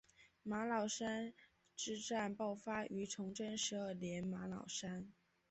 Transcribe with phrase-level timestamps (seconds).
[0.41, 1.31] 玛瑙山
[1.75, 5.11] 之战爆发于崇祯十二年玛瑙山。